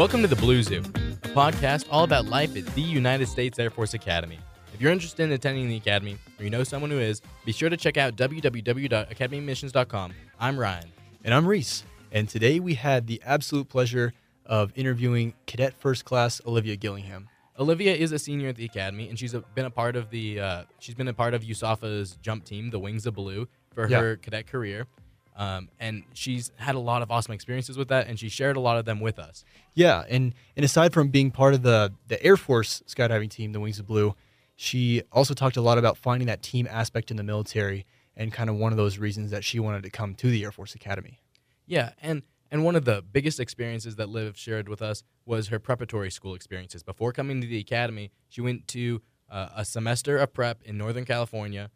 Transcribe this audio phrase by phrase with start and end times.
[0.00, 3.68] Welcome to the Blue Zoo, a podcast all about life at the United States Air
[3.68, 4.38] Force Academy.
[4.72, 7.68] If you're interested in attending the Academy, or you know someone who is, be sure
[7.68, 10.14] to check out www.academyadmissions.com.
[10.40, 10.90] I'm Ryan.
[11.22, 11.84] And I'm Reese.
[12.12, 14.14] And today we had the absolute pleasure
[14.46, 17.28] of interviewing Cadet First Class Olivia Gillingham.
[17.58, 20.40] Olivia is a senior at the Academy, and she's a, been a part of the
[20.40, 24.00] uh, she's been a part of USAFA's jump team, the Wings of Blue, for Yeah.
[24.00, 24.86] her cadet career.
[25.40, 28.60] Um, and she's had a lot of awesome experiences with that, and she shared a
[28.60, 29.42] lot of them with us.
[29.72, 33.60] Yeah, and and aside from being part of the the Air Force skydiving team, the
[33.60, 34.14] Wings of Blue,
[34.54, 38.50] she also talked a lot about finding that team aspect in the military and kind
[38.50, 41.22] of one of those reasons that she wanted to come to the Air Force Academy.
[41.64, 45.58] Yeah, and and one of the biggest experiences that Liv shared with us was her
[45.58, 46.82] preparatory school experiences.
[46.82, 51.06] Before coming to the academy, she went to uh, a semester of prep in Northern
[51.06, 51.70] California,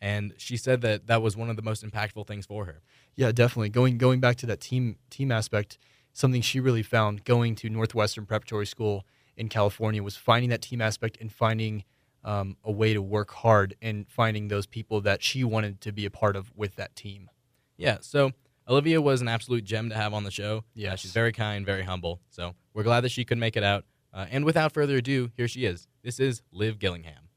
[0.00, 2.82] and she said that that was one of the most impactful things for her.
[3.16, 3.68] Yeah, definitely.
[3.70, 5.78] Going going back to that team team aspect,
[6.12, 9.04] something she really found going to Northwestern Preparatory School
[9.36, 11.84] in California was finding that team aspect and finding
[12.24, 16.04] um, a way to work hard and finding those people that she wanted to be
[16.04, 17.30] a part of with that team.
[17.76, 18.32] Yeah, so
[18.68, 20.64] Olivia was an absolute gem to have on the show.
[20.74, 21.00] Yeah, Yes.
[21.00, 22.20] she's very kind, very humble.
[22.30, 23.84] So we're glad that she could make it out.
[24.12, 25.86] Uh, and without further ado, here she is.
[26.02, 27.27] This is Liv Gillingham.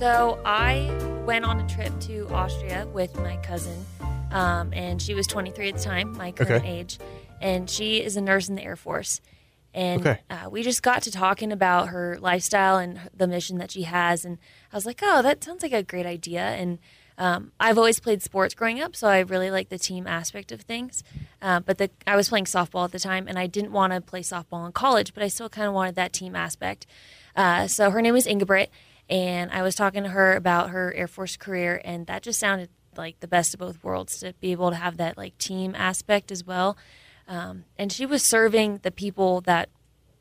[0.00, 0.90] So I
[1.26, 3.84] went on a trip to Austria with my cousin,
[4.30, 6.66] um, and she was 23 at the time, my current Okay.
[6.66, 6.98] age,
[7.42, 9.20] and she is a nurse in the Air Force.
[9.74, 10.20] And Okay.
[10.30, 14.24] uh, we just got to talking about her lifestyle and the mission that she has,
[14.24, 14.38] and
[14.72, 16.78] I was like, "Oh, that sounds like a great idea." And
[17.18, 20.62] um, I've always played sports growing up, so I really like the team aspect of
[20.62, 21.04] things.
[21.42, 24.00] Uh, but the, I was playing softball at the time, and I didn't want to
[24.00, 26.86] play softball in college, but I still kind of wanted that team aspect.
[27.36, 28.68] Uh, so her name is Ingebrit,
[29.10, 32.70] and I was talking to her about her Air Force career, and that just sounded
[32.96, 36.30] like the best of both worlds to be able to have that like team aspect
[36.30, 36.78] as well.
[37.26, 39.68] Um, and she was serving the people that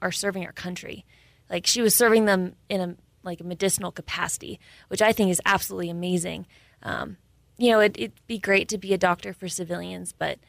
[0.01, 1.05] are serving our country,
[1.49, 5.41] like she was serving them in a like a medicinal capacity, which I think is
[5.45, 6.47] absolutely amazing.
[6.81, 7.17] Um,
[7.57, 10.39] you know, it, it'd be great to be a doctor for civilians, but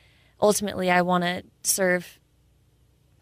[0.41, 2.19] ultimately, I want to serve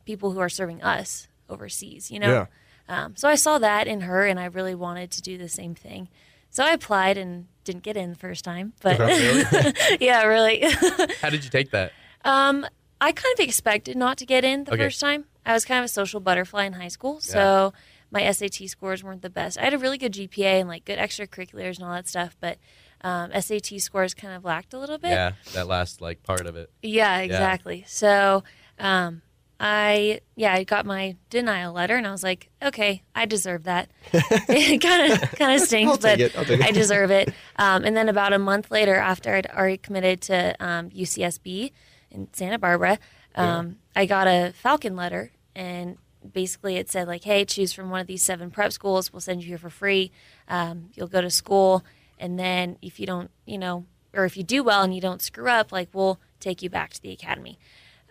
[0.05, 2.09] people who are serving us overseas.
[2.09, 2.33] You know.
[2.33, 2.47] Yeah.
[2.89, 5.75] Um, so I saw that in her, and I really wanted to do the same
[5.75, 6.09] thing.
[6.51, 8.99] So I applied and didn't get in the first time, but
[10.01, 10.63] yeah, really.
[11.21, 11.93] How did you take that?
[12.25, 12.67] um,
[13.01, 14.83] I kind of expected not to get in the Okay.
[14.85, 15.27] first time.
[15.47, 17.73] I was kind of a social butterfly in high school, so
[18.11, 19.59] my SAT scores weren't the best.
[19.59, 22.59] I had a really good GPA and like good extracurriculars and all that stuff, but
[23.03, 25.11] um, SAT scores kind of lacked a little bit.
[25.11, 26.71] Yeah, that last like part of it.
[26.83, 27.85] Yeah, exactly.
[27.87, 28.43] So,
[28.79, 29.23] um,
[29.61, 33.91] I yeah, I got my denial letter, and I was like, okay, I deserve that.
[34.13, 36.67] it kind of kind of stinks, but I'll take it.
[36.67, 37.33] I deserve it.
[37.57, 41.73] Um, and then about a month later, after I'd already committed to um, UCSB
[42.11, 42.99] in Santa Barbara,
[43.35, 45.99] um, I got a Falcon letter, and
[46.33, 49.13] basically it said like, hey, choose from one of these seven prep schools.
[49.13, 50.13] We'll send you here for free.
[50.49, 51.85] Um, you'll go to school,
[52.19, 55.21] and then if you don't, you know, or if you do well and you don't
[55.21, 57.59] screw up, like we'll take you back to the academy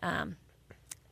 [0.01, 0.35] um,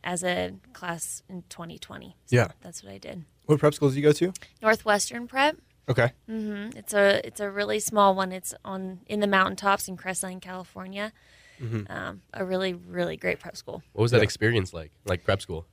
[0.06, 2.16] as a class in 2020.
[2.28, 2.50] So Yeah.
[2.62, 3.26] that's what I did.
[3.48, 4.32] What prep schools did you go to?
[4.62, 5.58] Northwestern Prep.
[5.90, 6.14] Okay.
[6.30, 6.78] Mm-hmm.
[6.78, 8.32] It's a it's a really small one.
[8.32, 11.12] It's on in the mountaintops in Crestline, California.
[11.90, 13.82] Um, a really really great prep school.
[13.94, 14.24] What was that Yeah.
[14.24, 14.92] experience like?
[15.06, 15.66] Like prep school?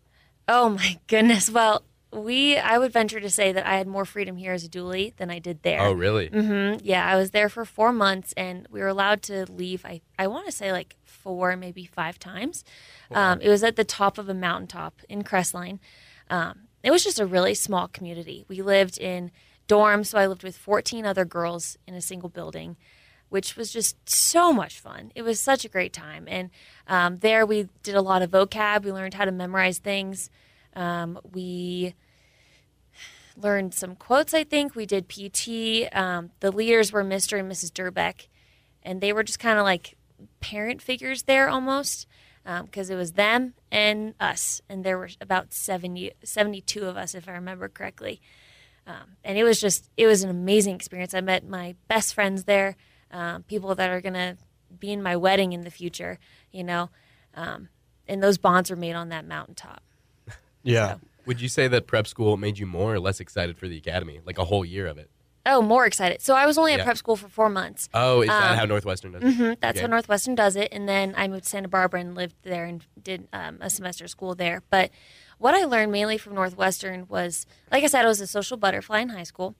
[0.48, 1.50] Oh my goodness.
[1.50, 4.68] Well, we I would venture to say that I had more freedom here as a
[4.68, 5.80] doolie than I did there.
[5.80, 6.28] Oh, really?
[6.28, 9.84] hmm Yeah, I was there for four months, and we were allowed to leave.
[9.84, 12.64] I I want to say like four, maybe five times.
[13.10, 15.78] Um, it was at the top of a mountaintop in Crestline.
[16.30, 18.44] Um, it was just a really small community.
[18.48, 19.30] We lived in
[19.68, 22.76] dorms, so I lived with 14 other girls in a single building,
[23.28, 25.12] which was just so much fun.
[25.14, 26.50] It was such a great time, and
[26.88, 28.84] um, there we did a lot of vocab.
[28.84, 30.28] We learned how to memorize things.
[30.74, 31.94] Um, we
[33.36, 34.34] learned some quotes.
[34.34, 35.88] I think we did PT.
[35.92, 37.38] Um, the leaders were Mr.
[37.38, 37.70] and Mrs.
[37.72, 38.28] Durbeck,
[38.82, 39.96] and they were just kind of like
[40.40, 42.06] parent figures there almost
[42.44, 47.28] because it was them and us, and there were about 70, 72 of us if
[47.28, 48.20] I remember correctly.
[48.86, 51.14] Um, and it was just it was an amazing experience.
[51.14, 52.76] I met my best friends there,
[53.12, 54.36] um, people that are gonna
[54.76, 56.18] be in my wedding in the future,
[56.50, 56.90] you know,
[57.36, 57.68] um,
[58.08, 59.82] and those bonds were made on that mountaintop.
[60.64, 60.94] Yeah.
[60.94, 63.77] So- Would you say that prep school made you more or less excited for the
[63.77, 64.21] academy?
[64.24, 65.10] Like a whole year of it?
[65.45, 66.21] Oh, more excited.
[66.21, 66.84] So I was only at Yeah.
[66.84, 67.89] prep school for four months.
[67.92, 69.34] Oh, is that Um, how Northwestern does it?
[69.34, 69.80] hmm That's Okay.
[69.80, 70.69] how Northwestern does it.
[70.72, 74.04] And then I moved to Santa Barbara and lived there and did um, a semester
[74.04, 74.63] of school there.
[74.71, 74.91] But
[75.39, 79.01] what I learned mainly from Northwestern was, like I said, I was a social butterfly
[79.01, 79.57] in high school.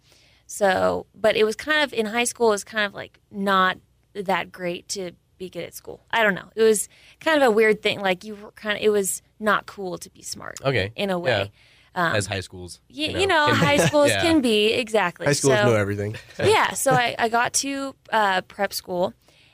[0.47, 2.49] So, but it was kind of in high school.
[2.49, 3.79] It was kind of like not
[4.15, 6.05] that great to be good at school.
[6.12, 6.50] I don't know.
[6.55, 6.88] It was
[7.20, 8.00] kind of a weird thing.
[8.00, 8.85] Like you were kind of.
[8.85, 10.56] It was not cool to be smart.
[10.65, 10.93] Okay.
[10.97, 11.50] In a way.
[11.94, 13.67] Um, As high schools, Y- you know, can be.
[13.67, 14.23] high schools Yeah.
[14.23, 15.27] can be exactly.
[15.27, 16.17] High schools so, know everything.
[16.43, 19.12] yeah, so I, I got to uh, prep school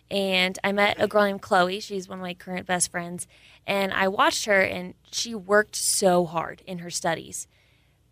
[0.08, 1.80] and I met a girl named Chloe.
[1.80, 3.26] She's one of my current best friends.
[3.66, 7.48] And I watched her and she worked so hard in her studies.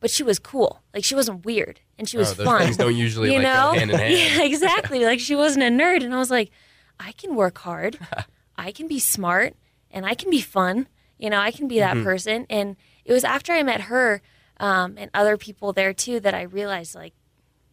[0.01, 0.83] But she was cool.
[0.93, 2.63] Like she wasn't weird and she was Oh, those fun.
[2.63, 3.71] things don't usually you like know?
[3.75, 4.13] go hand in hand.
[4.15, 5.05] Yeah, exactly.
[5.05, 6.03] Like she wasn't a nerd.
[6.05, 6.51] And I was like,
[6.99, 7.99] I can work hard.
[8.59, 9.55] I can be smart
[9.93, 10.89] and I can be fun.
[11.19, 12.47] You know, I can be that person.
[12.51, 14.21] And it was after I met her
[14.59, 17.15] um, and other people there too that I realized like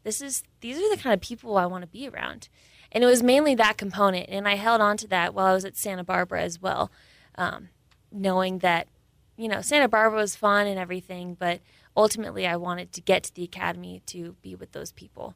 [0.03, 2.49] this is these are the kind of people I want to be around.
[2.91, 5.65] And it was mainly that component, and I held on to that while I was
[5.65, 6.91] at Santa Barbara as well,
[7.35, 7.69] um,
[8.11, 8.87] knowing that
[9.35, 11.61] you know Santa Barbara was fun and everything, but
[11.97, 15.33] ultimately I wanted to get to the academy to be with those people.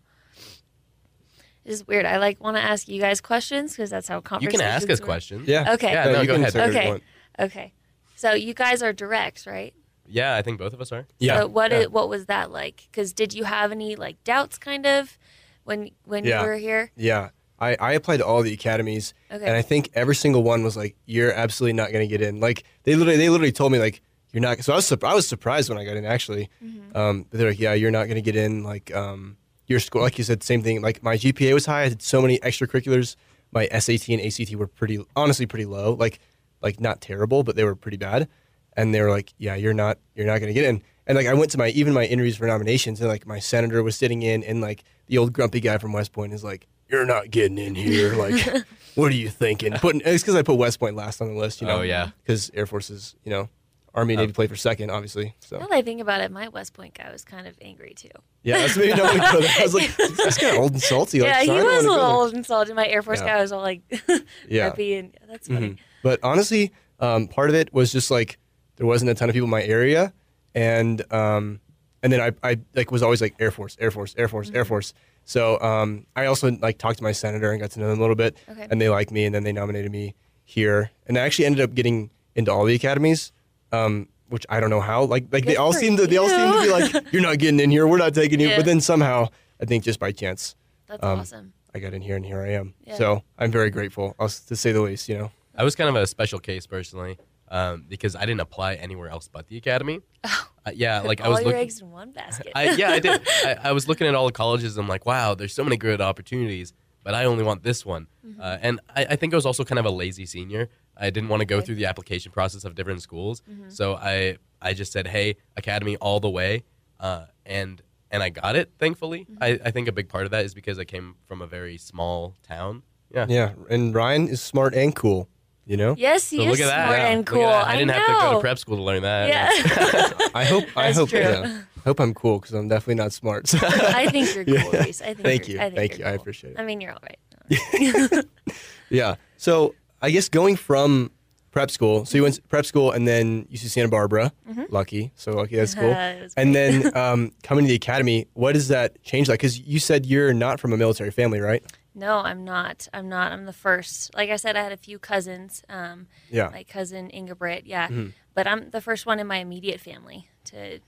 [1.63, 2.06] This is weird.
[2.06, 4.54] I like want to ask you guys questions because that's how conversations.
[4.54, 5.07] You can ask us work.
[5.07, 5.48] questions.
[5.48, 5.74] Yeah.
[5.74, 5.92] Okay.
[5.92, 6.54] Yeah, no, you go can ahead.
[6.54, 7.04] say whatever you Okay.
[7.39, 7.74] Okay.
[8.18, 9.74] So you guys are direct, right?
[10.06, 11.06] Yeah, I think both of us are.
[11.19, 11.42] Yeah.
[11.42, 11.80] So what yeah.
[11.81, 12.88] i- what was that like?
[12.92, 15.18] Because did you have any like doubts, kind of,
[15.64, 16.42] when when Yeah.
[16.42, 16.92] you were here?
[16.98, 17.30] Yeah.
[17.60, 19.44] I, I applied to all the academies Okay.
[19.46, 22.40] and I think every single one was like, You're absolutely not gonna get in.
[22.40, 24.02] Like they literally they literally told me like
[24.34, 26.50] you're not so I was sup- I was surprised when I got in actually.
[26.64, 26.96] Mm-hmm.
[26.98, 29.38] Um, but they're like, Yeah, you're not gonna get in, like um
[29.68, 30.81] your score, like you said, same thing.
[30.81, 33.16] Like my GPA was high, I did so many extracurriculars.
[33.52, 35.94] My SAT and ACT were pretty honestly pretty low.
[35.94, 36.19] Like
[36.62, 38.27] like not terrible, but they were pretty bad.
[38.75, 40.81] And they were like, Yeah, you're not you're not gonna get in.
[41.07, 43.81] And like I went to my even my interviews for nominations and like my senator
[43.83, 47.06] was sitting in and like the old grumpy guy from West Point is like, You're
[47.06, 48.13] not getting in here.
[48.15, 48.45] Like
[48.95, 49.74] what are you thinking?
[49.74, 51.80] Putting it's because I put West Point last on the list, you know.
[51.80, 52.09] Oh, yeah.
[52.24, 53.50] Because Air Force is, you know,
[53.95, 55.33] Army and Navy play for second, obviously.
[55.39, 57.94] So Now that I think about it, my West Point guy was kind of angry
[57.95, 58.09] too.
[58.44, 59.39] yeah, that's maybe not go.
[59.42, 61.21] I was like, that's kind of old and salty.
[61.21, 62.74] Like, yeah, so he was a little old and salty.
[62.74, 63.27] My Air Force Yeah.
[63.38, 63.81] guy was all like
[64.50, 64.65] Yeah.
[64.65, 65.69] happy and that's funny.
[65.69, 65.77] Mhm.
[66.03, 68.38] But honestly, um, part of it was just like
[68.77, 70.13] there wasn't a ton of people in my area,
[70.55, 71.59] and um,
[72.03, 74.57] and then I, I like was always like Air Force, Air Force, Air Force, Mm-hmm.
[74.57, 74.94] Air Force.
[75.25, 78.01] So um, I also like talked to my senator and got to know them a
[78.01, 78.67] little bit, Okay.
[78.69, 80.15] and they liked me, and then they nominated me
[80.45, 83.31] here, and I actually ended up getting into all the academies.
[83.71, 85.05] Um, which I don't know how.
[85.05, 86.71] Like, like they Good all for seem to they all seem to be you.
[86.71, 87.88] like, "You're not getting in here.
[87.88, 88.57] We're not taking you." Yeah.
[88.57, 89.29] But then somehow,
[89.61, 90.53] I think just by chance,
[90.88, 91.53] That's Um, awesome.
[91.73, 92.73] I got in here, and here I am.
[92.85, 92.95] Yeah.
[92.97, 95.07] So I'm very grateful, I'll s- to say the least.
[95.07, 95.31] You know.
[95.57, 97.18] I was kind of a special case personally
[97.50, 100.01] um, because I didn't apply anywhere else but the academy.
[100.24, 100.30] Uh,
[100.74, 101.62] yeah, like I all was your looking.
[101.62, 102.51] eggs in one basket.
[102.56, 103.21] I, yeah, I did.
[103.45, 104.77] I, I was looking at all the colleges.
[104.77, 106.74] and I'm like, wow, there's so many good opportunities,
[107.04, 108.07] but I only want this one.
[108.39, 110.69] Uh, and I, I think I was also kind of a lazy senior.
[110.95, 111.65] I didn't want to go Okay.
[111.68, 116.19] through the application process of different schools, so I I just said, hey, academy all
[116.19, 116.63] the way,
[117.00, 117.81] uh, and
[118.12, 118.71] and I got it.
[118.80, 121.48] Thankfully, I, I think a big part of that is because I came from a
[121.48, 122.83] very small town.
[123.13, 123.25] Yeah.
[123.30, 125.30] Yeah, and Ryan is smart and cool.
[125.68, 125.96] You know.
[125.98, 126.86] yes, he So is look at that.
[126.86, 127.08] smart Yeah.
[127.10, 127.42] and Look at cool.
[127.48, 127.68] that.
[127.68, 128.34] I didn't have to go know.
[128.36, 129.28] to prep school to learn that.
[129.28, 130.64] Yeah, I hope.
[130.78, 131.10] I That's hope.
[131.10, 131.19] true.
[131.19, 133.48] Yeah, I hope I'm cool because I'm definitely not smart.
[133.48, 134.84] So- I think you're cool, Yeah.
[134.84, 135.02] Reese.
[135.02, 135.60] I think Thank you're.
[135.62, 136.14] I think Thank you're you.
[136.14, 136.60] I appreciate it.
[136.60, 137.19] I mean, you're all right.
[138.90, 139.16] yeah.
[139.38, 141.12] So I guess going from
[141.52, 144.31] prep school, so you went to prep school and then UC Santa Barbara.
[144.69, 145.92] Lucky, so lucky that's cool.
[145.92, 149.40] It was and then um, coming to the academy, what does that change like?
[149.40, 151.64] Because you said you're not from a military family, right?
[151.97, 152.87] No, I'm not.
[152.94, 153.31] I'm not.
[153.31, 154.13] I'm the first.
[154.16, 155.63] Like I said, I had a few cousins.
[155.68, 156.49] Um, Yeah.
[156.49, 157.87] my cousin Ingebrigt, yeah.
[157.87, 158.09] Mm-hmm.
[158.35, 160.80] But I'm the first one in my immediate family to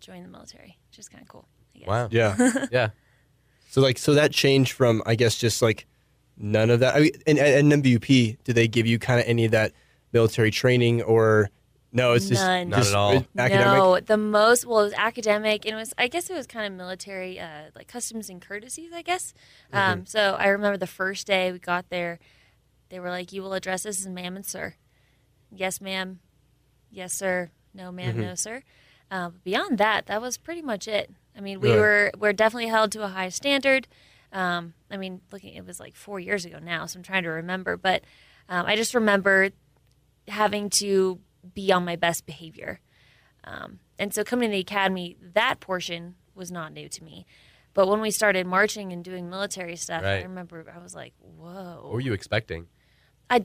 [0.00, 1.46] join the military, which is kind of cool.
[1.74, 1.88] I guess.
[1.88, 2.08] Wow.
[2.10, 2.66] Yeah.
[2.72, 2.88] Yeah.
[3.70, 5.86] so like, so that changed from I guess just like
[6.36, 6.96] none of that.
[6.96, 9.72] I mean, and, and NWP, did they give you kind of any of that
[10.12, 11.50] military training or
[11.92, 12.12] no?
[12.12, 12.68] It's just None.
[12.70, 13.26] Not just at all.
[13.36, 13.66] academic.
[13.66, 16.66] No, the most well, it was academic, and it was I guess it was kind
[16.66, 19.32] of military, uh, like customs and courtesies, I guess.
[19.72, 19.76] Mm-hmm.
[19.92, 22.18] Um, so I remember the first day we got there,
[22.90, 24.74] they were like, "You will address us as ma'am and sir."
[25.50, 26.20] Yes, ma'am.
[26.90, 27.50] Yes, sir.
[27.74, 28.22] No, madam Mm-hmm.
[28.22, 28.62] No, sir.
[29.10, 31.10] Uh, but beyond that, that was pretty much it.
[31.36, 31.78] I mean, we Right.
[31.78, 33.88] were we're definitely held to a high standard.
[34.32, 37.30] Um, I mean, looking, it was like four years ago now, so I'm trying to
[37.30, 37.76] remember.
[37.78, 38.02] But
[38.50, 39.50] um, I just remember
[40.26, 41.18] having to
[41.54, 42.80] be on my best behavior.
[43.44, 47.26] Um, and so coming to the academy, that portion was not new to me.
[47.74, 51.80] But when we started marching and doing military stuff, I remember I was like, "Whoa!"
[51.82, 52.66] What were you expecting?
[53.30, 53.44] I,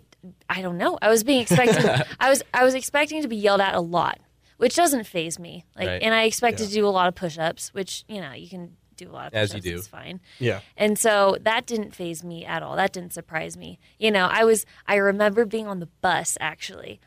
[0.50, 0.98] I don't know.
[1.02, 1.86] I was being expected.
[2.20, 4.20] I was I was expecting to be yelled at a lot,
[4.58, 5.66] which doesn't phase me.
[5.76, 6.02] Like, Right.
[6.02, 6.66] and I expect Yeah.
[6.68, 9.34] to do a lot of push-ups, which you know you can do a lot of
[9.34, 9.66] As push-ups.
[9.66, 9.78] you do.
[9.78, 10.20] It's fine.
[10.40, 10.62] Yeah.
[10.78, 12.76] And so that didn't phase me at all.
[12.76, 13.78] That didn't surprise me.
[14.00, 17.00] You know, I was I remember being on the bus actually,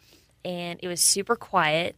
[0.46, 1.96] and it was super quiet.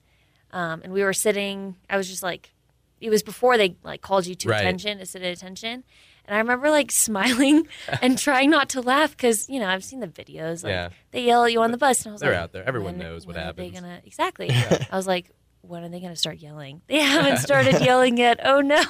[0.51, 1.77] Um, and we were sitting.
[1.91, 2.55] I was just like
[3.01, 4.61] it was before they like called you to Right.
[4.61, 5.85] attention to sit at attention.
[6.25, 7.69] And I remember like smiling
[8.03, 10.65] and trying not to laugh because you know I've seen the videos.
[10.65, 10.89] Like Yeah.
[11.11, 12.65] they yell at you on the bus, and I was They're like, out there.
[12.67, 13.81] Everyone when- knows what when are they happens.
[13.81, 14.51] gonna exactly?
[14.51, 16.81] I was like, when are they gonna start yelling?
[16.89, 18.41] They haven't started yelling yet.
[18.45, 18.83] Oh no,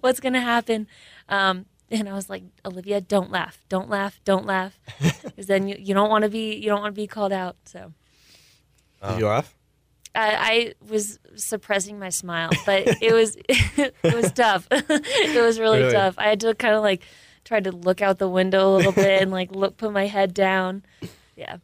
[0.00, 0.86] what's gonna happen?
[1.28, 4.78] Um, and I was like, Olivia, don't laugh, don't laugh, don't laugh,
[5.24, 7.56] because then you, you don't want to be you don't want to be called out.
[7.64, 7.94] So.
[9.06, 9.54] Did you laugh?
[10.14, 14.66] I, I was suppressing my smile, but it was it was tough.
[14.70, 15.92] it was really, Really?
[15.92, 16.14] tough.
[16.18, 17.02] I had to kind of like
[17.44, 20.34] try to look out the window a little bit and like look, put my head
[20.34, 20.82] down.
[21.36, 21.58] Yeah,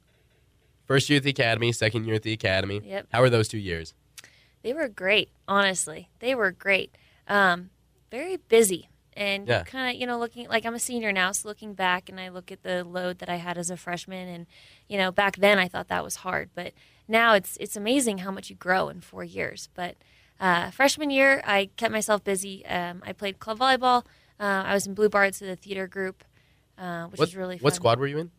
[0.87, 2.81] First year at the academy, second year at the academy.
[2.85, 3.09] Yep.
[3.11, 3.95] How were those two years?
[4.63, 5.29] they were great.
[5.49, 6.95] Honestly, they were great.
[7.29, 7.71] Um,
[8.11, 9.65] very busy, and Yeah.
[9.65, 12.29] kind of you know looking like I'm a senior now, so looking back and I
[12.29, 14.47] look at the load that I had as a freshman, and
[14.89, 16.73] you know back then I thought that was hard, but
[17.09, 19.69] now it's it's amazing how much you grow in four years.
[19.75, 19.97] But
[20.41, 22.65] uh, freshman year, I kept myself busy.
[22.67, 24.05] Um, I played club volleyball.
[24.41, 26.25] Uh, I was in Blue Bards with a theater group,
[26.79, 27.65] uh, which what, was really fun.
[27.65, 28.31] what squad were you in?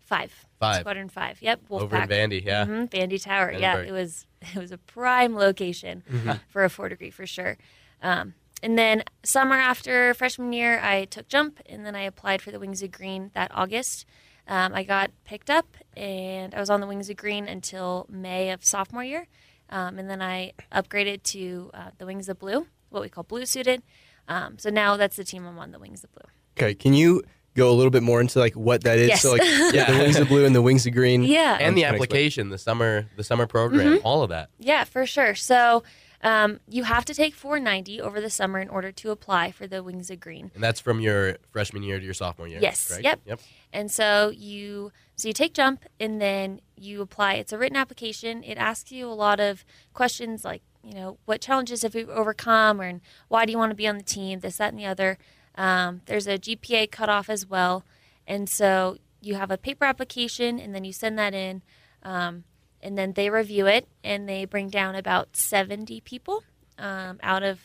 [0.00, 0.32] Five.
[0.58, 0.80] Five.
[0.80, 1.40] Squadron five.
[1.40, 1.68] Yep.
[1.70, 1.80] Wolfpack.
[1.82, 2.66] Over in Vandy, yeah.
[2.66, 3.52] hmm Vandy Tower.
[3.52, 6.30] Yeah, it was it was a prime location Mm-hmm.
[6.48, 7.56] for a four degree for sure.
[8.02, 12.50] Um, and then summer after freshman year, I took jump, and then I applied for
[12.50, 14.04] the Wings of Green that August.
[14.50, 15.66] Um, I got picked up,
[15.96, 19.26] and I was on the Wings of Green until May of sophomore year,
[19.70, 23.46] um, and then I upgraded to uh, the Wings of Blue, what we call blue
[23.46, 23.82] suited.
[24.28, 26.28] Um, so now that's the team I'm on, the Wings of Blue.
[26.58, 27.22] Okay, can you
[27.56, 29.08] go a little bit more into like what that is?
[29.08, 29.22] Yes.
[29.22, 29.42] So like
[29.72, 31.22] yeah, the wings of blue and the wings of green.
[31.22, 31.56] Yeah.
[31.60, 31.94] And the Kinda explain.
[31.94, 34.06] application, the summer, the summer program, Mm-hmm.
[34.06, 34.50] all of that.
[34.58, 35.34] Yeah, for sure.
[35.36, 35.82] So
[36.22, 39.82] um, you have to take 490 over the summer in order to apply for the
[39.82, 40.50] Wings of Green.
[40.54, 42.60] And that's from your freshman year to your sophomore year.
[42.60, 43.20] Yes, yep.
[43.24, 43.40] Yep.
[43.72, 47.34] And so you so you take jump and then you apply.
[47.34, 48.42] It's a written application.
[48.42, 52.80] It asks you a lot of questions like, you know, what challenges have you overcome
[52.80, 54.86] or and why do you want to be on the team, this, that, and the
[54.86, 55.18] other.
[55.56, 57.84] Um, there's a GPA cutoff as well.
[58.26, 61.62] And so you have a paper application and then you send that in.
[62.02, 62.44] Um,
[62.82, 66.42] and then they review it and they bring down about 70 people
[66.78, 67.60] um, out of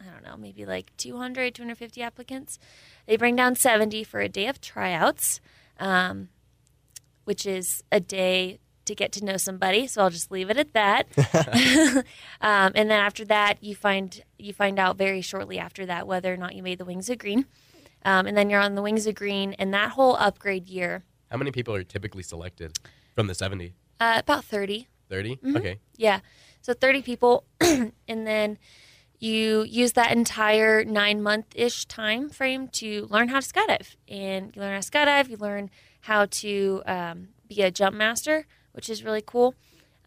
[0.00, 2.58] i don't know maybe like 200 250 applicants.
[3.06, 5.40] They bring down 70 for a day of tryouts
[5.78, 6.28] um,
[7.24, 10.72] which is a day to get to know somebody so i'll just leave it at
[10.74, 11.06] that.
[12.40, 16.32] Um, and then after that you find you find out very shortly after that whether
[16.32, 17.46] or not you made the wings of green.
[18.04, 21.38] Um, and then you're on the wings of green and that whole upgrade year How
[21.38, 22.78] many people are typically selected
[23.14, 23.72] from the 70?
[24.00, 25.36] Uh, about 30 30?
[25.36, 25.56] Mm-hmm.
[25.56, 25.78] Okay.
[25.96, 26.20] Yeah.
[26.62, 27.44] So 30 people.
[27.60, 27.92] and
[28.26, 28.58] then
[29.18, 33.96] you use that entire nine month ish time frame to learn how to skydive.
[34.08, 35.70] And you learn how to skydive, you learn
[36.02, 39.54] how to um, be a jump master, which is really cool.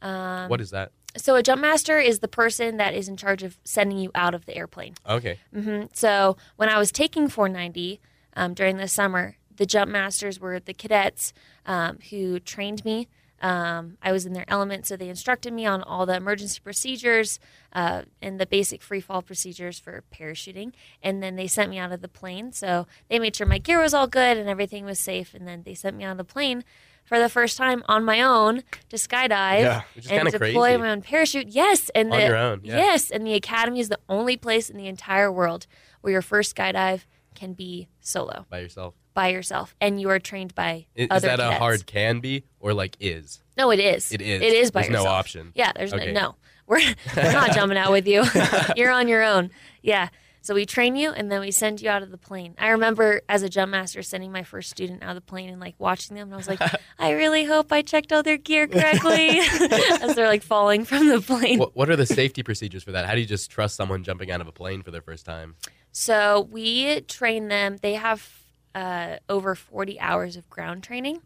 [0.02, 0.92] Um, what is that?
[1.18, 4.36] So a jump master is the person that is in charge of sending you out
[4.36, 4.94] of the airplane.
[5.08, 5.40] Okay.
[5.54, 8.00] hmm So when I was taking 490
[8.36, 11.34] um, during the summer, the jump masters were the cadets
[11.66, 13.08] um, who trained me.
[13.42, 17.40] Um, I was in their element, so they instructed me on all the emergency procedures
[17.74, 20.74] uh, and the basic free fall procedures for parachuting.
[21.02, 22.52] And then they sent me out of the plane.
[22.52, 25.34] So they made sure my gear was all good and everything was safe.
[25.34, 26.64] And then they sent me out of the plane
[27.06, 29.82] for the first time on my own to skydive Yeah,
[30.12, 30.78] and deploy crazy.
[30.78, 31.48] my own parachute.
[31.48, 32.78] Yes, and On the, your own, yeah.
[32.78, 35.66] Yes, and the academy is the only place in the entire world
[36.02, 37.06] where your first skydive
[37.36, 38.96] can be solo By yourself.
[39.14, 42.74] by yourself, and you are trained by Is, other that a hard can be or
[42.74, 43.42] like is?
[43.58, 44.12] No, it is.
[44.12, 44.42] It is.
[44.42, 45.06] It is by yourself.
[45.06, 45.52] No option.
[45.56, 46.12] Yeah, there's Okay.
[46.12, 46.22] no.
[46.22, 46.36] no.
[46.68, 46.82] We're
[47.16, 48.24] we're not jumping out with you.
[48.76, 49.50] You're on your own.
[49.82, 50.10] Yeah.
[50.42, 52.56] So we train you, and then we send you out of the plane.
[52.58, 55.60] I remember as a jump master sending my first student out of the plane and
[55.60, 56.62] like watching them, and I was like,
[57.00, 61.20] I really hope I checked all their gear correctly as they're like falling from the
[61.20, 61.60] plane.
[61.60, 63.06] What, what are the safety procedures for that?
[63.06, 65.56] How do you just trust someone jumping out of a plane for their first time?
[66.00, 67.76] So we train them.
[67.82, 68.26] They have
[68.74, 71.20] uh, over 40 hours of ground training.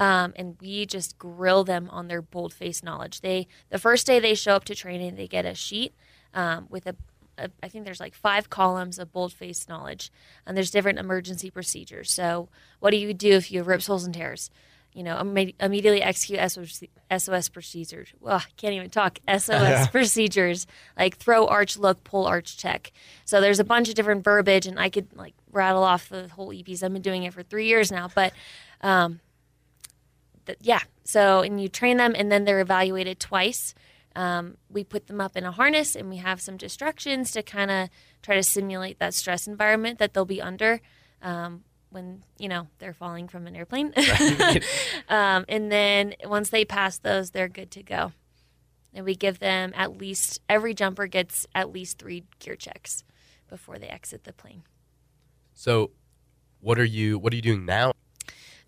[0.00, 3.20] Um, and we just grill them on their boldface knowledge.
[3.20, 5.94] They the first day they show up to training, they get a sheet
[6.34, 6.96] um, with a,
[7.38, 10.10] a I think there's like five columns of boldface knowledge,
[10.44, 12.10] and there's different emergency procedures.
[12.10, 12.48] So
[12.80, 14.50] what do you do if you have rips, holes, and tears?
[14.92, 16.82] You know, imme- immediately execute SOS,
[17.16, 18.08] SOS procedures.
[18.20, 19.20] Well, I can't even talk.
[19.28, 20.66] SOS procedures
[20.98, 22.90] like throw, arch, look, pull, arch, check.
[23.24, 26.48] So there's a bunch of different verbiage, and I could like rattle off the whole
[26.48, 26.82] EPs.
[26.82, 28.32] I've been doing it for three years now, but
[28.80, 29.20] um,
[30.46, 30.80] th- yeah.
[31.04, 33.74] So and you train them, and then they're evaluated twice.
[34.16, 37.70] Um, we put them up in a harness, and we have some distractions to kind
[37.70, 37.88] of
[38.22, 40.80] try to simulate that stress environment that they'll be under.
[41.22, 43.92] Um, when you know they're falling from an airplane,
[45.08, 48.12] um, and then once they pass those, they're good to go.
[48.92, 53.04] and we give them at least every jumper gets at least three gear checks
[53.48, 54.62] before they exit the plane.
[55.52, 55.90] So,
[56.60, 57.92] what are you what are you doing now?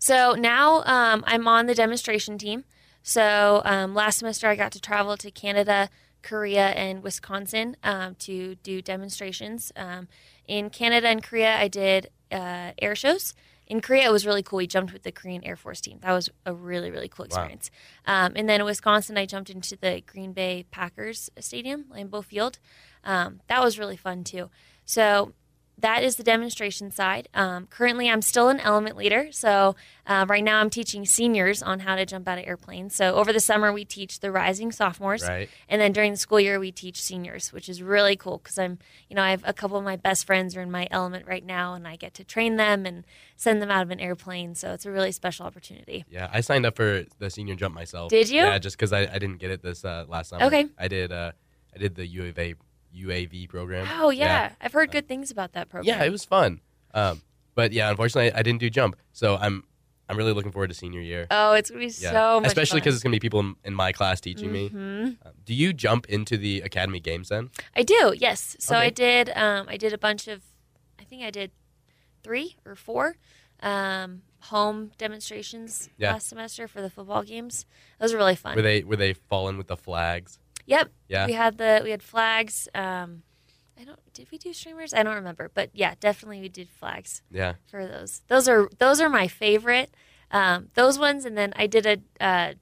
[0.03, 2.65] So now um, I'm on the demonstration team.
[3.03, 5.89] So um, last semester I got to travel to Canada,
[6.21, 9.71] Korea, and Wisconsin um, to do demonstrations.
[10.47, 13.33] In Canada and Korea, I did uh, air shows.
[13.65, 14.57] In Korea, it was really cool.
[14.57, 15.99] We jumped with the Korean Air Force team.
[16.01, 17.71] That was a really, really cool experience.
[18.05, 22.59] Um, and then in Wisconsin, I jumped into the Green Bay Packers Stadium, Lambeau Field.
[23.05, 24.49] Um, that was really fun too.
[24.85, 25.33] So
[25.83, 27.27] that is the demonstration side.
[27.33, 29.27] Um, currently, I'm still an element leader.
[29.31, 29.75] So,
[30.07, 32.95] uh, right now, I'm teaching seniors on how to jump out of airplanes.
[32.95, 35.27] So, over the summer, we teach the rising sophomores.
[35.27, 35.49] Right.
[35.67, 38.79] And then during the school year, we teach seniors, which is really cool because I'm,
[39.09, 41.45] you know, I have a couple of my best friends are in my element right
[41.45, 43.03] now, and I get to train them and
[43.35, 44.55] send them out of an airplane.
[44.55, 46.05] So, it's a really special opportunity.
[46.09, 48.09] Yeah, I signed up for the senior jump myself.
[48.09, 48.37] Did you?
[48.37, 50.45] Yeah, just because I, I didn't get it this uh, last summer.
[50.45, 50.65] Okay.
[50.77, 51.11] I did.
[51.11, 51.33] Uh,
[51.75, 52.55] I did the UAV
[52.95, 53.87] UAV program.
[53.99, 54.51] Oh, yeah.
[54.61, 55.87] I've heard good things about that program.
[55.87, 56.61] Yeah, it was fun.
[56.93, 57.21] Um,
[57.55, 58.95] but yeah, unfortunately, I didn't do jump.
[59.11, 59.63] So I'm
[60.09, 61.27] I'm really looking forward to senior year.
[61.31, 63.55] Oh, it's going to be Yeah, so much especially because it's gonna be people in,
[63.63, 64.69] in my class teaching me.
[64.69, 65.05] Mhm.
[65.25, 67.49] Um, do you jump into the academy games then?
[67.75, 68.55] I do, yes.
[68.59, 68.85] So Okay.
[68.87, 69.29] I did.
[69.35, 70.43] Um, I did a bunch of.
[70.99, 71.51] I think I did
[72.21, 73.15] three or four
[73.61, 76.13] um, home demonstrations Yeah.
[76.13, 77.65] last semester for the football games.
[77.99, 78.55] Those were really fun.
[78.55, 80.37] Were they were they falling with the flags?
[80.65, 80.91] Yep.
[81.07, 81.25] Yeah.
[81.25, 82.67] We had the we had flags.
[82.75, 83.23] Um,
[83.79, 83.99] I don't.
[84.13, 84.93] Did we do streamers?
[84.93, 87.53] I don't remember, but yeah, definitely we did flags Yeah.
[87.69, 88.21] for those.
[88.27, 89.93] Those are those are my favorite.
[90.31, 92.53] Um, those ones, and then I did a uh,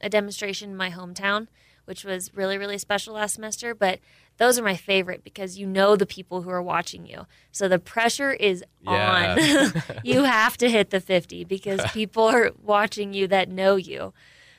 [0.00, 1.48] a demonstration in my hometown,
[1.84, 3.74] which was really really special last semester.
[3.74, 4.00] But
[4.38, 7.78] those are my favorite because you know the people who are watching you, so the
[7.78, 9.36] pressure is Yeah.
[9.36, 9.82] on.
[10.04, 14.12] you have to hit the fifty because people are watching you that know you.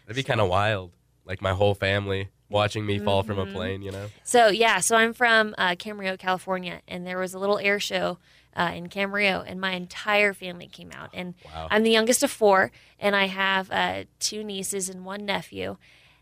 [0.06, 0.94] That'd be kind of wild.
[1.26, 3.54] Like my whole family watching me fall from a Mm-hmm.
[3.56, 3.82] plane.
[3.82, 4.08] You know.
[4.24, 8.18] So yeah, so I'm from uh, Camarillo, California, and there was a little air show
[8.56, 11.10] uh, in Camarillo, and my entire family came out.
[11.14, 11.68] And Wow.
[11.72, 15.78] I'm the youngest of four, and I have uh, two nieces and one nephew,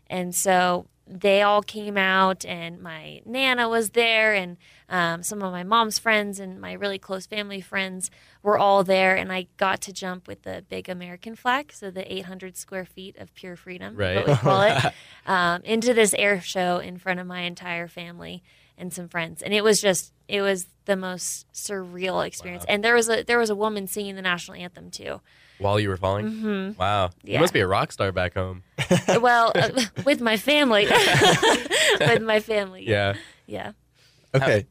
[0.08, 4.56] and so they all came out, and my nana was there, and
[4.88, 8.10] um, some of my mom's friends and my really close family friends
[8.42, 12.10] were all there, and I got to jump with the big American flag, so the
[12.12, 14.14] 800 square feet of pure freedom, Right.
[14.16, 14.92] what we call it,
[15.26, 18.42] um, into this air show in front of my entire family
[18.78, 22.64] and some friends, and it was just it was the most surreal experience.
[22.68, 25.20] And there was a there was a woman singing the national anthem too.
[25.58, 26.26] While you were falling.
[26.26, 27.10] hmm Wow.
[27.24, 28.62] You must be a rock star back home.
[29.20, 29.70] well, uh,
[30.04, 30.86] with my family,
[32.00, 33.14] with my family, Yeah.
[33.46, 33.72] yeah.
[34.34, 34.66] Okay.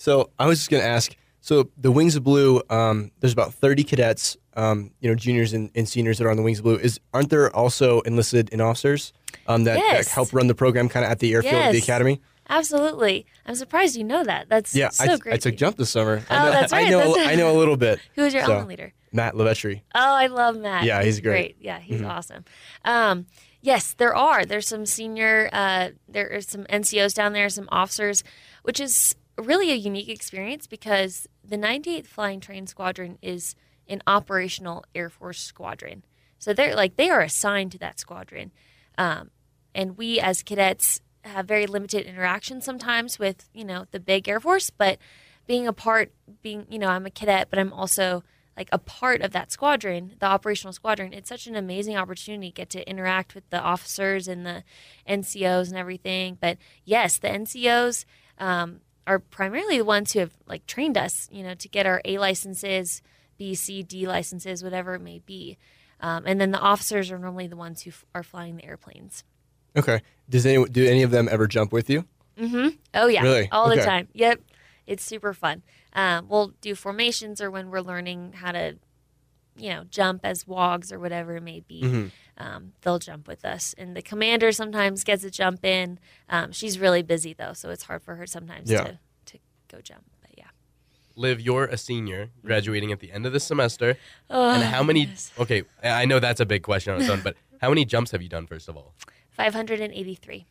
[0.00, 1.14] So I was just going to ask.
[1.42, 5.70] So the Wings of Blue, um, there's about 30 cadets, um, you know, juniors and,
[5.74, 6.76] and seniors that are on the Wings of Blue.
[6.76, 9.12] Is aren't there also enlisted in officers
[9.46, 12.18] um, that, that help run the program kind of at the airfield, at the academy?
[12.48, 13.26] Absolutely.
[13.44, 14.48] I'm surprised you know that.
[14.48, 15.34] That's Yeah, so I, great.
[15.34, 16.22] I took jump this summer.
[16.30, 16.98] I Oh, know, that's I right, know.
[17.12, 18.00] that's- I know a little bit.
[18.14, 18.92] Who is your So- element leader?
[19.12, 19.82] Matt Levetri.
[19.94, 20.84] Oh, I love Matt.
[20.84, 21.56] Yeah, he's great.
[21.56, 21.56] great.
[21.60, 22.08] Yeah, he's Mhm.
[22.08, 22.44] awesome.
[22.84, 23.26] Um,
[23.60, 24.44] yes, there are.
[24.46, 25.50] There's some senior.
[25.52, 28.22] Uh, there are some NCOs down there, some officers,
[28.62, 33.54] which is really a unique experience because the 98th Flying Train Squadron is
[33.88, 36.04] an operational Air Force squadron.
[36.38, 38.50] So they're like they are assigned to that squadron,
[38.96, 39.30] um,
[39.74, 44.40] and we as cadets have very limited interaction sometimes with you know the big Air
[44.40, 44.98] Force, but
[45.46, 48.22] being a part, being you know I'm a cadet, but I'm also
[48.56, 51.12] like a part of that squadron, the operational squadron.
[51.12, 54.64] It's such an amazing opportunity to get to interact with the officers and the
[55.08, 56.38] NCOs and everything.
[56.40, 58.04] But yes, the NCOs
[58.38, 62.00] um, are primarily the ones who have like trained us, you know, to get our
[62.04, 63.02] A licenses,
[63.38, 65.56] B, C, D licenses, whatever it may be.
[66.00, 69.24] Um, and then the officers are normally the ones who f- are flying the airplanes.
[69.76, 70.00] Okay.
[70.28, 72.04] Does any do any of them ever jump with you?
[72.38, 72.68] Mm-hmm.
[72.94, 73.48] Oh yeah, Really?
[73.52, 74.08] all the time.
[74.14, 74.40] Yep,
[74.86, 75.62] it's super fun.
[75.92, 78.76] Um, we'll do formations or when we're learning how to,
[79.56, 81.82] you know, jump as wogs or whatever it may be.
[81.82, 82.10] Mhm.
[82.40, 85.98] Um, they'll jump with us, and the commander sometimes gets a jump in.
[86.28, 88.82] Um, she's really busy though, so it's hard for her sometimes Yeah.
[88.84, 90.04] to to go jump.
[90.22, 90.48] But yeah.
[91.16, 93.96] Liv, you're a senior, graduating at the end of the semester.
[94.30, 95.00] Oh, and how many?
[95.04, 95.30] goodness.
[95.38, 98.22] Okay, I know that's a big question on its own, but how many jumps have
[98.22, 98.94] you done first of all?
[99.32, 100.46] 583.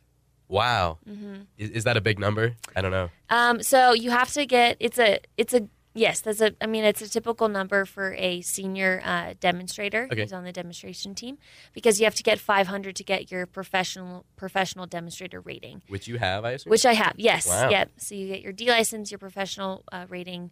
[0.48, 1.42] Wow, Mm-hmm.
[1.58, 2.56] is, is that a big number?
[2.74, 3.08] I don't know.
[3.30, 6.84] Um, so you have to get it's a it's a yes that's a I mean
[6.84, 10.22] it's a typical number for a senior uh, demonstrator Okay.
[10.22, 11.38] who's on the demonstration team
[11.72, 16.18] because you have to get 500 to get your professional professional demonstrator rating, Which you
[16.18, 16.70] have, I assume.
[16.70, 17.14] which I have.
[17.16, 17.70] Yes, Wow.
[17.70, 17.90] yep.
[17.96, 20.50] So you get your D license, your professional uh, rating,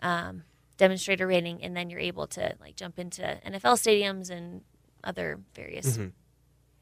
[0.00, 0.42] um,
[0.78, 4.62] demonstrator rating, and then you're able to like jump into NFL stadiums and
[5.04, 6.08] other various mm-hmm.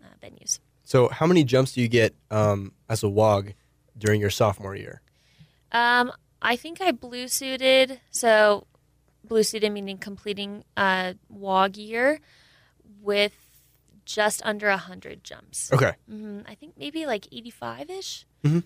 [0.04, 0.58] uh, venues.
[0.84, 3.54] So, how many jumps do you get um, as a WOG
[3.96, 5.02] during your sophomore year?
[5.72, 6.10] Um,
[6.42, 8.00] I think I blue suited.
[8.10, 8.66] So,
[9.24, 12.20] blue suited meaning completing a WOG year
[13.00, 13.32] with
[14.04, 15.72] just under 100 jumps.
[15.72, 15.92] Okay.
[16.08, 18.26] hmm I think maybe like 85 ish.
[18.44, 18.64] Mhm.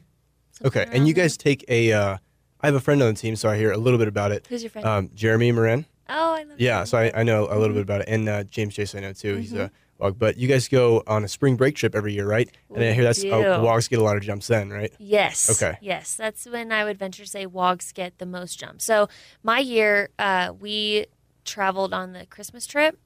[0.65, 0.87] Okay.
[0.93, 1.93] And you guys take a.
[1.93, 2.17] Uh,
[2.61, 4.47] I have a friend on the team, so I hear a little bit about it.
[4.49, 4.87] Who's your friend?
[4.87, 5.85] Um, Jeremy Moran.
[6.09, 6.87] oh, I love Yeah, him.
[6.87, 7.59] so I, I know a Mm-hmm.
[7.61, 9.37] little bit about it, and uh, James Chase I know too.
[9.37, 9.71] He's a
[10.05, 10.19] WOG.
[10.19, 12.51] But you guys go on a spring break trip every year, right?
[12.75, 13.33] And I hear that's do.
[13.33, 14.93] uh, WOGs get a lot of jumps then, right?
[14.99, 15.51] Yes.
[15.51, 15.79] Okay.
[15.81, 18.85] Yes, that's when I would venture to say WOGs get the most jumps.
[18.85, 19.09] So
[19.43, 21.07] my year, uh, we
[21.45, 22.99] traveled on the Christmas trip,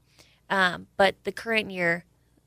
[0.49, 2.05] um, but the current year,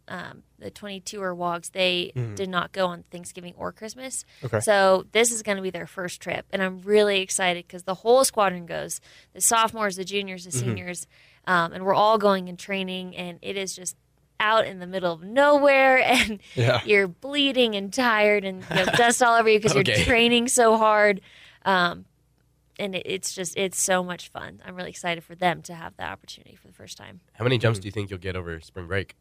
[0.09, 4.25] um, the 22 or WOGs, they did not go on Thanksgiving or Christmas.
[4.45, 4.61] Okay.
[4.61, 7.95] So this is going to be their first trip, and I'm really excited because the
[7.95, 9.01] whole squadron goes:
[9.33, 11.07] the sophomores, the juniors, the seniors,
[11.47, 13.97] um, and we're all going in training, and it is just
[14.43, 16.83] out in the middle of nowhere, and Yeah.
[16.85, 19.95] you're bleeding and tired, and you know, dust all over you because Okay.
[19.97, 21.21] you're training so hard.
[21.65, 22.05] Um,
[22.83, 24.61] and it, it's just it's so much fun.
[24.67, 27.21] I'm really excited for them to have that opportunity for the first time.
[27.35, 29.15] How many jumps do you think you'll get over spring break?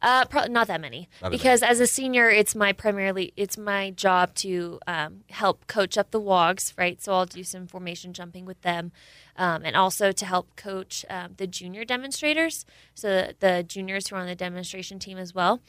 [0.00, 3.90] Uh, pro- not that many, Not because as a senior, it's my primarily it's my
[3.90, 7.02] job to um, help coach up the WOGs, right?
[7.02, 8.92] So I'll do some formation jumping with them,
[9.36, 14.16] um, and also to help coach um, the junior demonstrators, so the, the juniors who
[14.16, 15.60] are on the demonstration team as well.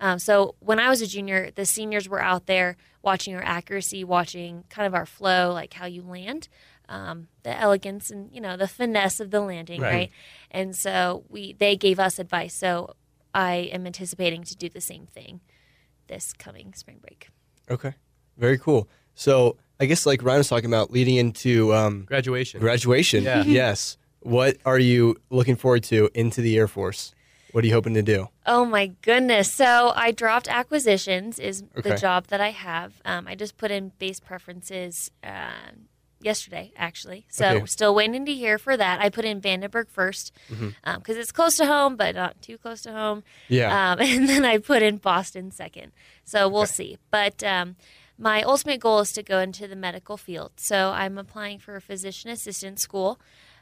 [0.00, 4.04] Um, so when I was a junior, the seniors were out there watching our accuracy,
[4.04, 6.48] watching kind of our flow, like how you land,
[6.88, 9.92] um, the elegance and you know the finesse of the landing, Right.
[9.92, 10.10] right?
[10.50, 12.54] And so we they gave us advice.
[12.54, 12.94] So
[13.34, 15.40] I am anticipating to do the same thing
[16.06, 17.28] this coming spring break.
[17.70, 17.94] Okay.
[18.36, 18.88] Very cool.
[19.14, 22.60] So I guess like Ryan was talking about leading into um, Graduation.
[22.60, 23.24] graduation.
[23.24, 23.42] Yeah.
[23.46, 23.96] yes.
[24.20, 27.14] What are you looking forward to into the Air Force?
[27.52, 28.28] What are you hoping to do?
[28.46, 29.50] Oh my goodness!
[29.52, 31.90] So I dropped acquisitions is Okay.
[31.90, 33.00] the job that I have.
[33.06, 35.50] Um, I just put in base preferences uh,
[36.20, 37.26] yesterday, actually.
[37.28, 37.66] So Okay.
[37.66, 39.00] still waiting to hear for that.
[39.00, 42.92] I put in Vandenberg first because it's close to home, but not too close to
[42.92, 43.22] home.
[43.48, 43.92] Yeah.
[43.92, 45.92] Um, and then I put in Boston second.
[46.24, 46.98] So we'll see.
[47.10, 47.76] But um,
[48.18, 50.52] my ultimate goal is to go into the medical field.
[50.56, 53.20] So I'm applying for a physician assistant school,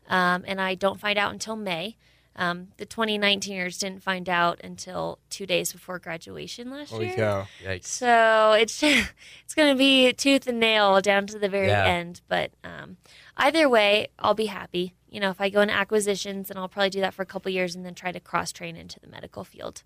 [0.09, 1.97] um, and I don't find out until May.
[2.39, 7.17] Um, the 2019ers didn't find out until two days before graduation last Holy year.
[7.17, 7.47] cow.
[7.65, 7.85] Yikes.
[7.87, 11.85] So it's it's going to be tooth and nail down to the very Yeah.
[11.87, 12.21] end.
[12.29, 12.99] But um,
[13.39, 14.95] either way, I'll be happy.
[15.09, 17.51] You know, if I go into acquisitions, and I'll probably do that for a couple
[17.51, 19.83] years and then try to cross train into the medical field.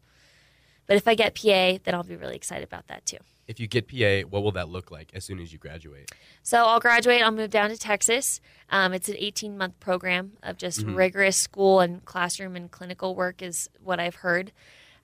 [0.89, 3.19] But if I get PA, then I'll be really excited about that too.
[3.51, 6.13] If you get PA, what will that look like as soon as you graduate?
[6.45, 7.21] So I'll graduate.
[7.21, 8.41] I'll move down to Texas.
[8.71, 13.43] Um, it's an 18 month program of just rigorous school and classroom and clinical work,
[13.43, 14.53] is what I've heard.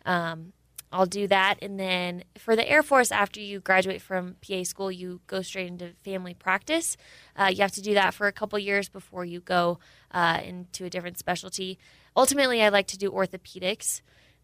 [0.05, 0.53] Um,
[0.93, 1.57] I'll do that.
[1.61, 5.67] And then for the Air Force, after you graduate from PA school, you go straight
[5.67, 6.97] into family practice.
[7.35, 9.81] Uh, you have to do that for a couple years before you go
[10.13, 11.81] uh, into a different specialty.
[12.17, 14.03] Ultimately, I like to do orthopedics.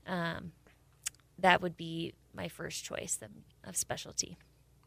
[0.08, 0.50] Um,
[1.38, 3.18] that would be my first choice
[3.66, 4.36] of, specialty.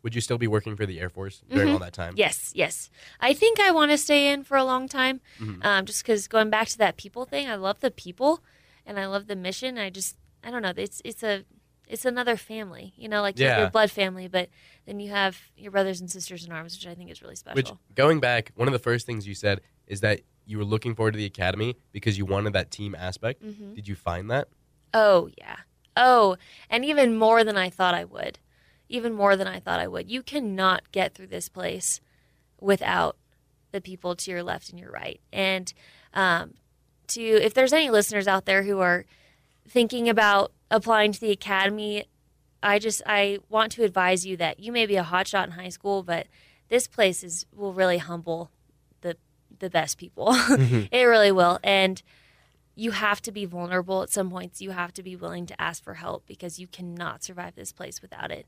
[0.04, 2.14] Would you still be working for the Air Force during all that time?
[2.16, 2.92] Yes, yes.
[3.20, 5.20] I think I want to stay in for a long time,
[5.64, 8.44] um, just because going back to that people thing, I love the people,
[8.86, 9.80] and I love the mission.
[9.80, 10.74] I just, I don't know.
[10.78, 11.44] It's it's a
[11.88, 13.60] it's another family, you know, like Yeah.
[13.62, 14.50] your blood family, but
[14.86, 17.56] then you have your brothers and sisters in arms, which I think is really special.
[17.56, 20.94] Which, going back, one of the first things you said is that you were looking
[20.96, 23.44] forward to the academy because you wanted that team aspect.
[23.44, 23.74] Mm-hmm.
[23.74, 24.48] Did you find that?
[24.94, 25.58] Oh, yeah.
[25.96, 26.38] Oh,
[26.70, 28.40] and even more than I thought I would.
[28.90, 30.10] Even more than I thought I would.
[30.10, 32.02] You cannot get through this place
[32.60, 33.18] without
[33.72, 35.20] the people to your left and your right.
[35.34, 35.74] And
[36.14, 36.54] um,
[37.08, 39.06] to if there's any listeners out there who are
[39.68, 42.06] thinking about applying to the academy,
[42.62, 45.70] I just I want to advise you that you may be a hotshot in high
[45.70, 46.28] school, but
[46.70, 48.52] this place is will really humble
[49.02, 49.18] the
[49.60, 50.30] the best people.
[50.50, 51.60] it really will.
[51.64, 52.02] And
[52.76, 54.62] you have to be vulnerable at some points.
[54.62, 58.02] You have to be willing to ask for help because you cannot survive this place
[58.02, 58.46] without it.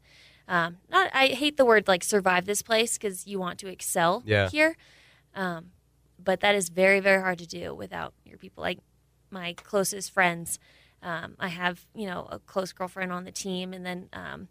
[0.49, 4.23] Um, not, I hate the word like survive this place because you want to excel
[4.25, 4.49] Yeah.
[4.49, 4.75] here,
[5.33, 5.71] um,
[6.21, 8.61] but that is very very hard to do without your people.
[8.61, 8.79] Like
[9.29, 10.59] my closest friends,
[11.01, 14.47] um, I have you know a close girlfriend on the team, and then um,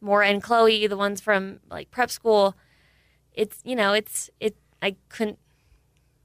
[0.00, 2.54] Maura and Chloe, the ones from like prep school.
[3.32, 4.56] It's you know it's it.
[4.80, 5.38] I couldn't.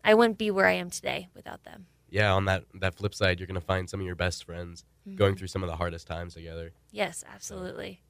[0.03, 1.85] I wouldn't be where I am today without them.
[2.11, 5.15] Yeah, on that that flip side, you're gonna find some of your best friends Mm-hmm.
[5.17, 6.73] going through some of the hardest times together.
[6.91, 8.03] Yes, absolutely.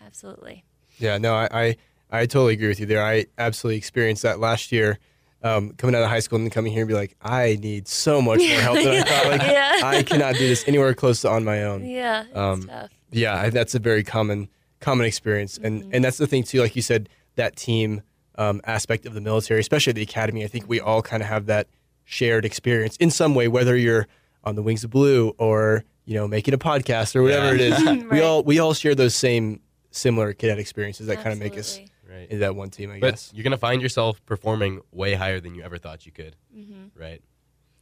[0.00, 0.64] Absolutely.
[0.98, 1.76] Yeah, no, I, I,
[2.10, 3.02] I totally agree with you there.
[3.04, 4.98] I absolutely experienced that last year,
[5.42, 7.88] um, coming out of high school and then coming here and be like, I need
[7.88, 9.26] so much more help than I thought.
[9.26, 9.80] Like, Yeah.
[9.82, 11.84] I cannot do this anywhere close to on my own.
[11.84, 12.90] Yeah, Um, tough.
[13.10, 15.90] Yeah, I, that's a very common common experience, and Mhm.
[15.94, 16.60] and that's the thing too.
[16.60, 18.02] Like you said, that team
[18.36, 20.44] um, aspect of the military, especially the academy.
[20.44, 21.66] I think we all kind of have that
[22.06, 24.06] shared experience in some way, whether you're
[24.44, 28.04] on the wings of blue or you know making a podcast or whatever it is.
[28.10, 31.78] We all we all share those same similar cadet experiences that kind of make us
[31.78, 31.92] Absolutely.
[32.08, 32.22] Right.
[32.30, 32.90] into that one team.
[32.92, 33.32] I But guess.
[33.34, 36.36] you're gonna find yourself performing way higher than you ever thought you could.
[36.56, 36.90] Mhm.
[36.94, 37.20] Right.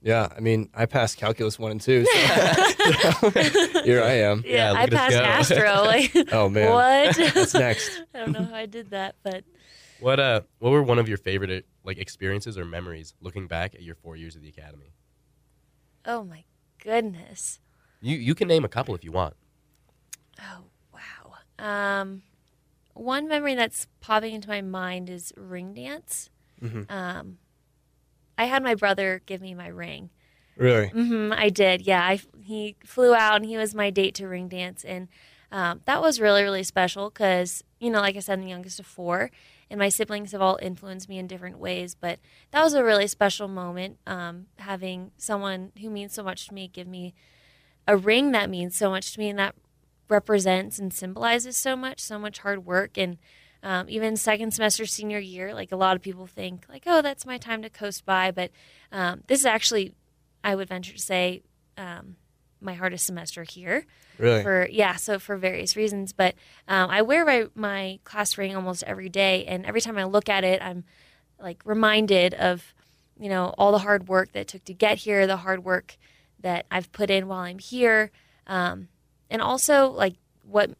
[0.00, 2.04] Yeah, I mean, I passed calculus one and two.
[2.04, 3.30] So
[3.84, 4.42] here I am.
[4.46, 5.16] Yeah, Yeah, I passed.
[5.16, 5.84] Astro.
[5.84, 7.16] Like, Oh man, what?
[7.34, 8.02] What's next?
[8.14, 9.44] I don't know how I did that, but
[10.04, 13.74] What uh what were one of your favorite uh, like experiences or memories looking back
[13.74, 14.92] at your four years at the academy?
[16.04, 16.44] oh my
[16.82, 17.58] goodness.
[18.02, 19.32] You you can name a couple if you want.
[20.38, 21.32] Oh wow.
[21.58, 22.20] Um,
[22.92, 26.28] one memory that's popping into my mind is ring dance.
[26.60, 26.90] Mhm.
[26.90, 27.38] Um,
[28.36, 30.10] I had my brother give me my ring.
[30.58, 30.88] Really?
[30.88, 31.80] Mm-hmm, I did.
[31.80, 35.08] Yeah, I, he flew out and he was my date to ring dance, and
[35.50, 38.78] um, that was really really special because you know, like I said, I'm the youngest
[38.78, 39.30] of four,
[39.74, 41.96] and my siblings have all influenced me in different ways.
[41.96, 42.20] But
[42.52, 46.68] that was a really special moment, um, having someone who means so much to me
[46.68, 47.12] give me
[47.88, 49.56] a ring that means so much to me, and that
[50.08, 53.18] represents and symbolizes so much, so much hard work, and
[53.64, 57.26] um, even second semester senior year, like a lot of people think, like, oh, that's
[57.26, 58.52] my time to coast by, but
[58.92, 59.92] um, this is actually
[60.44, 61.42] I would venture to say
[61.76, 62.14] um,
[62.64, 63.86] my hardest semester here
[64.18, 64.42] Really?
[64.42, 66.34] for yeah so for various reasons but
[66.68, 70.28] um, i wear my, my class ring almost every day and every time i look
[70.28, 70.84] at it i'm
[71.40, 72.74] like reminded of
[73.18, 75.96] you know all the hard work that it took to get here the hard work
[76.40, 78.10] that i've put in while i'm here
[78.46, 78.88] um,
[79.30, 80.70] and also like what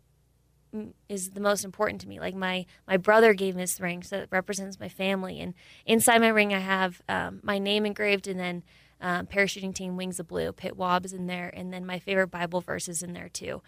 [1.09, 4.19] is the most important to me like my my brother gave me this ring so
[4.19, 5.55] it represents my family and
[5.87, 8.63] inside my ring i have um, my name engraved and then
[9.01, 12.29] um, parachuting team wings of blue pit wob is in there and then my favorite
[12.29, 13.61] bible verse is in there too.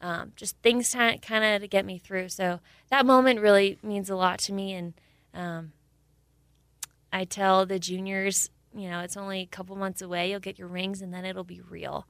[0.00, 2.28] Um, just things kind of to get me through.
[2.30, 2.60] So
[2.90, 4.94] that moment really means a lot to me and
[5.34, 5.72] um,
[7.12, 10.68] i tell the juniors you know it's only a couple months away you'll get your
[10.68, 12.06] rings and then it'll be real.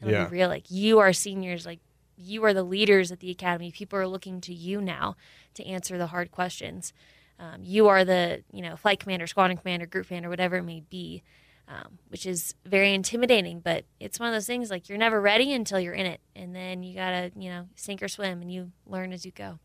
[0.00, 0.24] It'll Yeah.
[0.24, 0.48] be real.
[0.48, 1.80] Like you are seniors like
[2.16, 3.70] you are the leaders at the academy.
[3.70, 5.16] People are looking to you now
[5.54, 6.92] to answer the hard questions.
[7.38, 10.80] Um, you are the you know flight commander squadron commander group commander whatever it may
[10.90, 11.22] be
[11.70, 15.52] um, which is very intimidating but it's one of those things like you're never ready
[15.52, 18.72] until you're in it and then you gotta you know sink or swim and you
[18.86, 19.58] learn as you go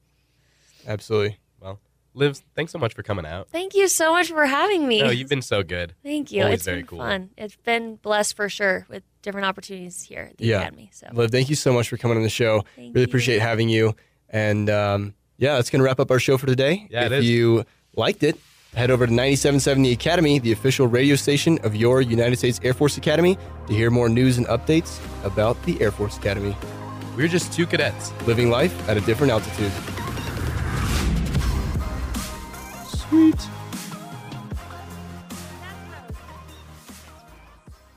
[0.88, 1.40] Absolutely.
[1.60, 1.80] Well,
[2.14, 3.50] Liv, thanks so much for coming out.
[3.50, 5.94] thank you so much for having me No, you've been so good.
[6.04, 7.00] thank you always It's very been cool.
[7.00, 10.62] fun it's been blessed for sure with different opportunities here at the Yeah.
[10.62, 12.64] academy so Liv, thank you so much for coming on the show.
[12.76, 13.10] Thank really you.
[13.10, 13.96] appreciate having you.
[14.30, 16.88] And um, yeah, that's going to wrap up our show for today.
[16.90, 17.30] Yeah, if it is.
[17.30, 17.64] you
[17.96, 18.38] liked it,
[18.76, 22.74] head over to 97.7 The Academy, the official radio station of your United States Air
[22.74, 26.56] Force Academy, to hear more news and updates about the Air Force Academy.
[27.16, 28.12] We're just two cadets.
[28.28, 29.72] Living life at a different altitude.
[32.88, 33.36] Sweet.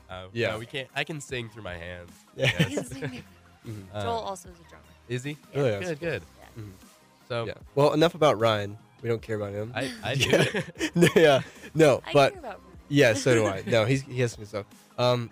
[0.09, 0.51] Uh, Yeah.
[0.51, 0.87] no, we can't.
[0.95, 2.11] I can sing through my hands.
[2.35, 2.51] Yeah.
[2.69, 2.89] Yes.
[3.93, 5.37] Uh, joel also is a drummer Is he?
[5.53, 6.23] Oh, yeah, that's good, good.
[6.57, 6.63] Yeah.
[6.63, 6.69] Mhm.
[7.27, 7.53] So Yeah.
[7.75, 8.77] Well, enough about Ryan.
[9.01, 9.71] We don't care about him.
[9.75, 11.09] I, I do.
[11.15, 11.41] yeah.
[11.73, 13.63] No, i but care about yeah, so do I.
[13.67, 14.65] No, he's, he has some stuff.
[14.97, 15.29] Um,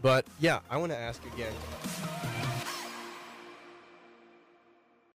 [0.00, 1.52] but yeah, I want to ask again.